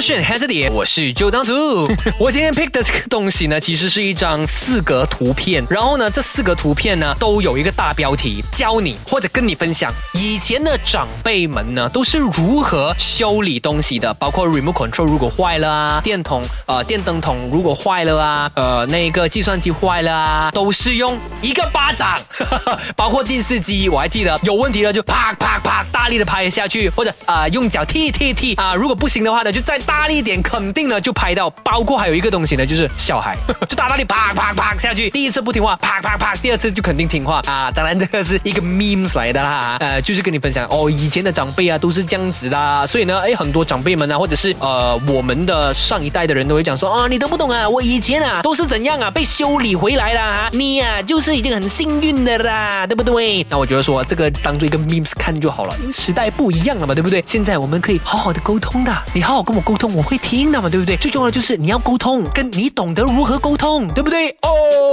[0.00, 1.52] 勾选 has 点，我是周当主。
[2.18, 5.62] 我今天 pick 的这个东西呢，其实是一张四格图片。
[5.68, 22.18] 然后呢，这四格图片呢，都有一个大标题，教你或者跟你分享以前的长辈们呢，都是如何修理东西的，包括 remote control 如果坏了啊，电筒呃电灯筒如果坏了啊，呃那个计算机坏了啊，都是用一个巴掌，
[22.96, 31.50] 包括电视机，我还记得有问题了就啪啪啪大力的拍下去，或者啊、用脚踢踢踢啊，如果不行的话呢，就再大力点，肯定呢就拍到。
[31.64, 33.36] 包括还有一个东西呢，就是小孩，
[33.68, 37.68] 就大大力啪啪啪下去，第一次不听话，啪啪啪，第二次就肯定听话啊。
[37.72, 53.44] 当然这个是一个 memes 来的啦，呃，就是跟你分享哦，以前的长辈啊都是这样子的，所以呢，哎，很多长辈们啊，或者是呃我们的上一代的人都会讲说啊，你都不懂啊，我以前啊都是怎样啊被修理回来了啊，你啊就是已经很幸运的啦，对不对？
[53.50, 57.22] 那我觉得说这个当做一个 memes 看就好了，因为时代不一样了嘛，对不对？
[57.26, 60.96] 现在我们可以好好的沟通的，你好好跟我沟我会听的嘛，对不对？
[60.96, 64.30] 最重要的就是你要沟通，跟你懂得如何沟通，对不对？
[64.42, 64.89] 哦、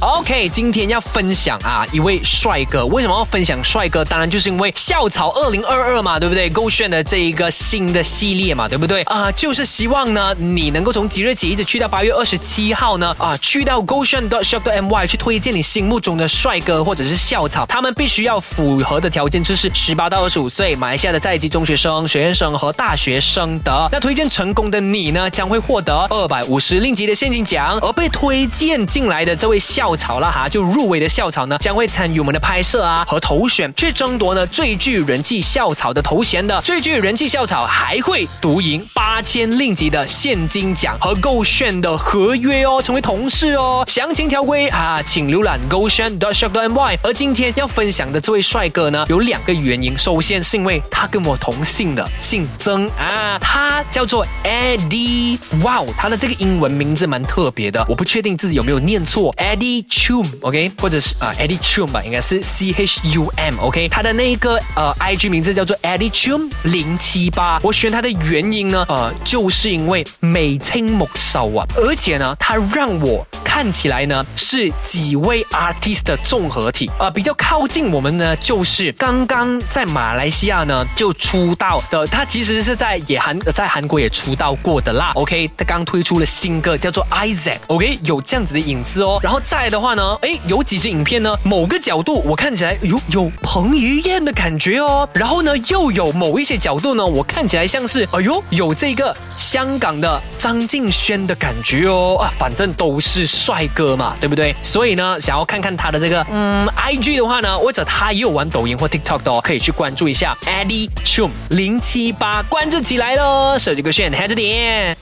[0.00, 4.04] o k 今天要分享啊一位帅哥，为什么要分享帅哥？
[4.04, 6.48] 当然就是因为校草二零二二嘛，对不对？
[6.50, 9.02] 勾选的这一个新的系列嘛，对不对？
[9.02, 23.88] 啊、就是希望呢你能够从即日起一直去到八月二十七号呢啊，去到勾选的 shop 的 my 去推荐你心目中的帅哥或者是校草，他们必须要符合的条件就是十八到二十五岁，马来西亚的在籍中学生、学院生和大学生的。
[23.92, 36.60] 那推荐成功的你呢，将会获得二百五十令吉的现金奖，而被推荐进来的这位校草啦哈，就入围的校草呢，将会参与我们的拍摄啊和投选，去争夺呢最具人气校草的头衔的。
[36.60, 43.84] 最具人气校草还会独赢八千令吉的现金奖和购炫的合约哦，成为同事哦。
[43.86, 46.96] 详情条规啊，请浏览 g o s h e n s h o p my。
[47.02, 49.96] 而今天要分享的这位帅哥呢，有两个原因。
[49.96, 55.38] 首先是因为他跟我同姓的，姓曾啊，他叫做 Eddie。
[55.62, 67.60] 哇哦，他的这个英文名字蛮特别的，我不确定自己有没有念错，Eddie Chum，OK，、或者是啊、Eddie Chum 吧，应该是 C H U M，OK，、他的那个呃 IG 名字叫做 Eddie Chum 零七八。
[67.62, 73.26] 我选他的原因呢，呃，就是因为美称木秀啊，而且呢，他让我。
[73.54, 85.12] 看起来呢是几位 artist 的综合体，呃，比较靠近我们呢，就是刚刚在马来西亚呢就出道的，他其实是在也韩在韩国也出道过的啦。
[85.14, 89.20] OK，他刚推出了新歌叫做 Isaac，OK，、有这样子的影子哦。
[89.22, 104.56] 然后再的话呢，诶，有几支影片呢，某个角度我看起来有有彭于晏的感觉哦，然后呢又有某一些角度呢，我看起来像是哎呦有这个香港的张敬轩的感觉哦啊，反正都是帅哥嘛，对不对？
[104.62, 113.58] 所以呢，想要看看他的这个嗯 IG 的话呢，或者他也有玩抖音或 TikTok 的哦，可以去关注一下 Eddie Chum 零七八，关注起来喽！
[113.58, 114.96] 手机个炫，还着点。